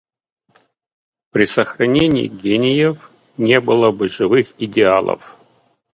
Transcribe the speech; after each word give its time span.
При 1.29 1.45
сохранении 1.45 2.25
гениев 2.27 3.11
не 3.37 3.61
было 3.61 3.91
бы 3.91 4.09
живых 4.09 4.51
идеалов. 4.57 5.37